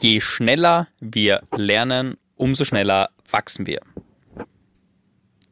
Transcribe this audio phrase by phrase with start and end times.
[0.00, 3.80] Je schneller wir lernen, umso schneller wachsen wir.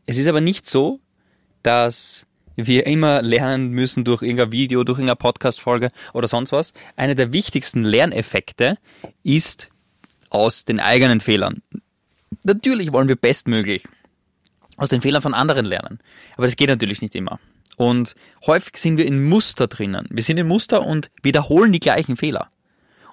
[0.07, 1.01] Es ist aber nicht so,
[1.63, 6.73] dass wir immer lernen müssen durch irgendein Video, durch irgendeine Podcast-Folge oder sonst was.
[6.97, 8.79] Einer der wichtigsten Lerneffekte
[9.23, 9.71] ist
[10.31, 11.63] aus den eigenen Fehlern.
[12.43, 13.85] Natürlich wollen wir bestmöglich
[14.77, 15.99] aus den Fehlern von anderen lernen.
[16.37, 17.39] Aber das geht natürlich nicht immer.
[17.77, 18.15] Und
[18.47, 20.07] häufig sind wir in Muster drinnen.
[20.11, 22.49] Wir sind in Muster und wiederholen die gleichen Fehler.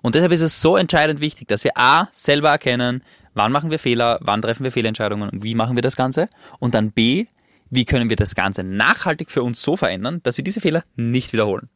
[0.01, 3.03] Und deshalb ist es so entscheidend wichtig, dass wir A, selber erkennen,
[3.33, 6.27] wann machen wir Fehler, wann treffen wir Fehlentscheidungen und wie machen wir das Ganze.
[6.59, 7.25] Und dann B,
[7.69, 11.33] wie können wir das Ganze nachhaltig für uns so verändern, dass wir diese Fehler nicht
[11.33, 11.69] wiederholen.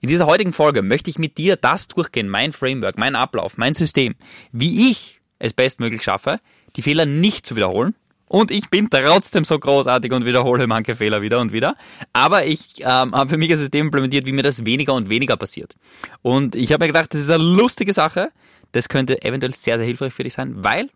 [0.00, 3.72] In dieser heutigen Folge möchte ich mit dir das durchgehen, mein Framework, mein Ablauf, mein
[3.72, 4.14] System,
[4.50, 6.38] wie ich es bestmöglich schaffe,
[6.76, 7.94] die Fehler nicht zu wiederholen.
[8.32, 11.74] Und ich bin trotzdem so großartig und wiederhole manche Fehler wieder und wieder.
[12.14, 15.36] Aber ich ähm, habe für mich ein System implementiert, wie mir das weniger und weniger
[15.36, 15.76] passiert.
[16.22, 18.30] Und ich habe mir gedacht, das ist eine lustige Sache.
[18.72, 20.88] Das könnte eventuell sehr, sehr hilfreich für dich sein, weil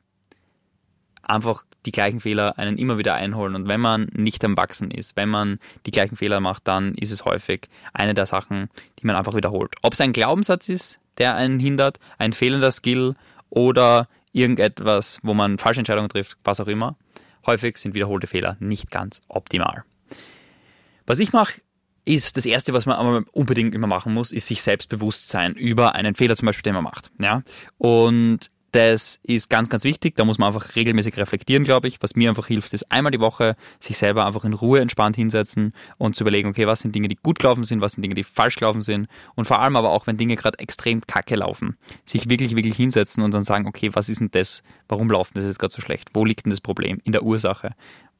[1.24, 3.54] einfach die gleichen Fehler einen immer wieder einholen.
[3.54, 7.12] Und wenn man nicht am Wachsen ist, wenn man die gleichen Fehler macht, dann ist
[7.12, 9.74] es häufig eine der Sachen, die man einfach wiederholt.
[9.82, 13.14] Ob es ein Glaubenssatz ist, der einen hindert, ein fehlender Skill
[13.50, 16.96] oder irgendetwas, wo man falsche Entscheidungen trifft, was auch immer.
[17.46, 19.84] Häufig sind wiederholte Fehler nicht ganz optimal.
[21.06, 21.60] Was ich mache,
[22.04, 26.14] ist das erste, was man unbedingt immer machen muss, ist sich selbstbewusst sein über einen
[26.14, 27.10] Fehler zum Beispiel, den man macht.
[27.20, 27.42] Ja?
[27.78, 30.16] Und das ist ganz, ganz wichtig.
[30.16, 32.02] Da muss man einfach regelmäßig reflektieren, glaube ich.
[32.02, 35.72] Was mir einfach hilft, ist einmal die Woche sich selber einfach in Ruhe entspannt hinsetzen
[35.98, 38.24] und zu überlegen, okay, was sind Dinge, die gut gelaufen sind, was sind Dinge, die
[38.24, 39.08] falsch gelaufen sind.
[39.34, 43.22] Und vor allem aber auch, wenn Dinge gerade extrem kacke laufen, sich wirklich, wirklich hinsetzen
[43.24, 44.62] und dann sagen, okay, was ist denn das?
[44.88, 46.10] Warum läuft das jetzt gerade so schlecht?
[46.12, 47.00] Wo liegt denn das Problem?
[47.04, 47.70] In der Ursache.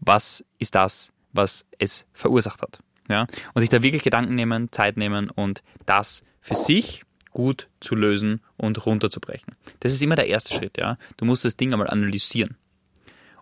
[0.01, 2.81] Was ist das, was es verursacht hat?
[3.09, 3.27] Ja?
[3.55, 7.06] Und sich da wirklich Gedanken nehmen, Zeit nehmen und das für sich
[7.37, 9.53] gut zu lösen und runterzubrechen.
[9.81, 10.97] Das ist immer der erste Schritt, ja.
[11.19, 12.57] Du musst das Ding einmal analysieren.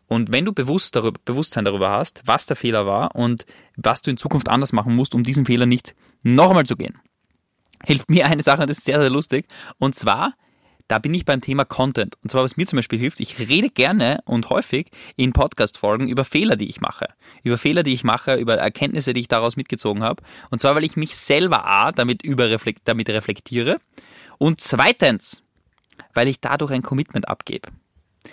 [0.08, 3.46] Und wenn du bewusst darüber, Bewusstsein darüber hast, was der Fehler war und
[3.76, 5.94] was du in Zukunft anders machen musst, um diesen Fehler nicht
[6.24, 6.98] noch einmal zu gehen,
[7.84, 9.46] hilft mir eine Sache, das ist sehr, sehr lustig.
[9.78, 10.34] Und zwar
[10.88, 12.16] da bin ich beim Thema Content.
[12.22, 16.24] Und zwar, was mir zum Beispiel hilft, ich rede gerne und häufig in Podcast-Folgen über
[16.24, 17.06] Fehler, die ich mache.
[17.42, 20.22] Über Fehler, die ich mache, über Erkenntnisse, die ich daraus mitgezogen habe.
[20.50, 23.78] Und zwar, weil ich mich selber A, damit, überreflekt, damit reflektiere.
[24.38, 25.42] Und zweitens,
[26.12, 27.68] weil ich dadurch ein Commitment abgebe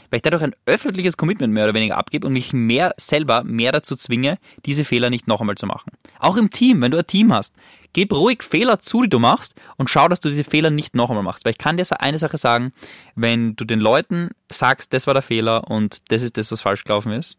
[0.10, 3.72] weil ich dadurch ein öffentliches Commitment mehr oder weniger abgebe und mich mehr selber mehr
[3.72, 5.92] dazu zwinge, diese Fehler nicht noch einmal zu machen.
[6.20, 7.56] Auch im Team, wenn du ein Team hast,
[7.94, 11.10] gib ruhig Fehler zu, die du machst und schau, dass du diese Fehler nicht noch
[11.10, 11.46] einmal machst.
[11.46, 12.74] Weil ich kann dir eine Sache sagen,
[13.16, 16.84] wenn du den Leuten sagst, das war der Fehler und das ist das, was falsch
[16.84, 17.38] gelaufen ist,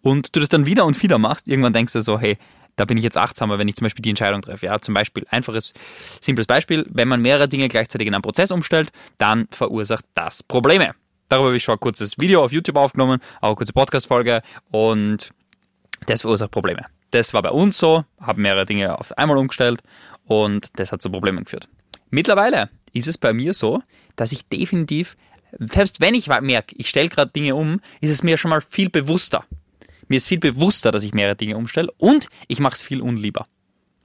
[0.00, 2.38] und du das dann wieder und wieder machst, irgendwann denkst du so, hey,
[2.76, 4.66] da bin ich jetzt achtsamer, wenn ich zum Beispiel die Entscheidung treffe.
[4.66, 5.74] Ja, zum Beispiel, einfaches,
[6.20, 10.94] simples Beispiel, wenn man mehrere Dinge gleichzeitig in einem Prozess umstellt, dann verursacht das Probleme.
[11.28, 15.30] Darüber habe ich schon ein kurzes Video auf YouTube aufgenommen, auch eine kurze Podcast-Folge und
[16.06, 16.86] das verursacht Probleme.
[17.10, 19.82] Das war bei uns so, haben mehrere Dinge auf einmal umgestellt
[20.24, 21.68] und das hat zu Problemen geführt.
[22.10, 23.82] Mittlerweile ist es bei mir so,
[24.16, 25.16] dass ich definitiv,
[25.58, 28.88] selbst wenn ich merke, ich stelle gerade Dinge um, ist es mir schon mal viel
[28.88, 29.44] bewusster.
[30.08, 33.46] Mir ist viel bewusster, dass ich mehrere Dinge umstelle und ich mache es viel unlieber.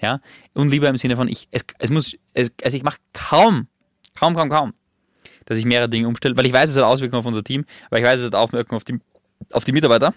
[0.02, 0.20] Ja,
[0.54, 3.68] unlieber im Sinne von ich, es, es muss, es, also ich mache kaum,
[4.14, 4.74] kaum, kaum, kaum
[5.46, 8.00] dass ich mehrere Dinge umstelle, weil ich weiß, es hat Auswirkungen auf unser Team, weil
[8.00, 9.00] ich weiß, es hat Auswirkungen auf die,
[9.52, 10.14] auf die Mitarbeiter.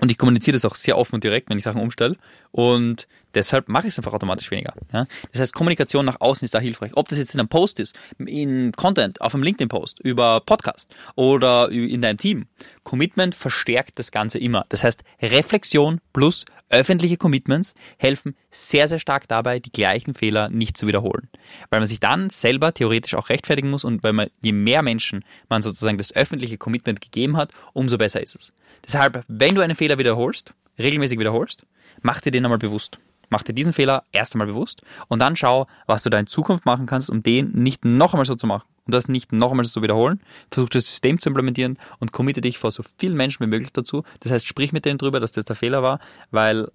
[0.00, 2.16] Und ich kommuniziere das auch sehr offen und direkt, wenn ich Sachen umstelle.
[2.52, 4.74] Und deshalb mache ich es einfach automatisch weniger.
[4.92, 5.06] Ja?
[5.32, 6.92] Das heißt, Kommunikation nach außen ist da hilfreich.
[6.94, 11.70] Ob das jetzt in einem Post ist, in Content, auf einem LinkedIn-Post, über Podcast oder
[11.70, 12.46] in deinem Team.
[12.82, 14.66] Commitment verstärkt das Ganze immer.
[14.68, 20.76] Das heißt, Reflexion plus öffentliche Commitments helfen sehr, sehr stark dabei, die gleichen Fehler nicht
[20.76, 21.28] zu wiederholen.
[21.70, 25.24] Weil man sich dann selber theoretisch auch rechtfertigen muss und weil man, je mehr Menschen
[25.48, 28.52] man sozusagen das öffentliche Commitment gegeben hat, umso besser ist es.
[28.84, 31.64] Deshalb, wenn du einen Fehler wiederholst, regelmäßig wiederholst,
[32.02, 32.98] mach dir den einmal bewusst.
[33.30, 36.66] Mach dir diesen Fehler erst einmal bewusst und dann schau, was du da in Zukunft
[36.66, 39.64] machen kannst, um den nicht noch einmal so zu machen und das nicht noch einmal
[39.64, 40.20] so zu wiederholen.
[40.50, 44.02] Versuch das System zu implementieren und committe dich vor so vielen Menschen wie möglich dazu.
[44.20, 46.00] Das heißt, sprich mit denen drüber, dass das der Fehler war,
[46.30, 46.70] weil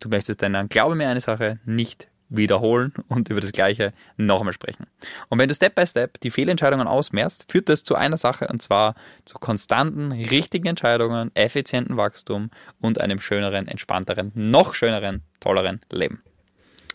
[0.00, 4.52] du möchtest deinen Glaube mir eine Sache nicht wiederholen und über das Gleiche noch einmal
[4.52, 4.86] sprechen.
[5.28, 8.62] Und wenn du Step by Step die Fehlentscheidungen ausmehrst, führt das zu einer Sache und
[8.62, 8.94] zwar
[9.24, 12.50] zu konstanten, richtigen Entscheidungen, effizienten Wachstum
[12.80, 16.22] und einem schöneren, entspannteren, noch schöneren, tolleren Leben.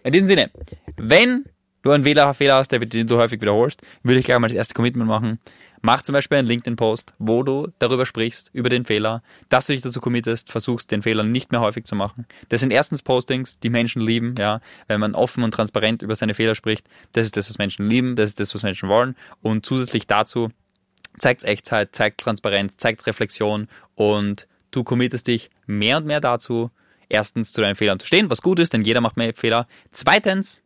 [0.03, 0.51] In diesem Sinne,
[0.95, 1.45] wenn
[1.81, 5.07] du einen Fehler hast, den du häufig wiederholst, würde ich gleich mal das erste Commitment
[5.07, 5.39] machen.
[5.81, 9.81] Mach zum Beispiel einen LinkedIn-Post, wo du darüber sprichst, über den Fehler, dass du dich
[9.81, 12.25] dazu committest, versuchst, den Fehler nicht mehr häufig zu machen.
[12.49, 16.33] Das sind erstens Postings, die Menschen lieben, ja, wenn man offen und transparent über seine
[16.33, 16.87] Fehler spricht.
[17.11, 19.15] Das ist das, was Menschen lieben, das ist das, was Menschen wollen.
[19.41, 20.49] Und zusätzlich dazu
[21.17, 26.71] zeigt Echtheit, zeigt Transparenz, zeigt Reflexion und du committest dich mehr und mehr dazu,
[27.09, 29.67] erstens zu deinen Fehlern zu stehen, was gut ist, denn jeder macht mehr Fehler.
[29.91, 30.63] Zweitens,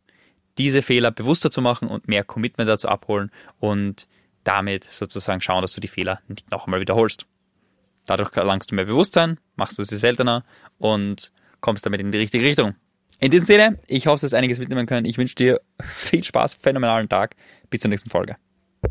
[0.58, 4.06] diese Fehler bewusster zu machen und mehr Commitment dazu abholen und
[4.44, 7.26] damit sozusagen schauen, dass du die Fehler nicht noch einmal wiederholst.
[8.06, 10.44] Dadurch erlangst du mehr Bewusstsein, machst du sie seltener
[10.78, 12.74] und kommst damit in die richtige Richtung.
[13.20, 15.06] In diesem Sinne, ich hoffe, dass einiges mitnehmen können.
[15.06, 15.60] Ich wünsche dir
[15.94, 17.36] viel Spaß, phänomenalen Tag.
[17.70, 18.36] Bis zur nächsten Folge.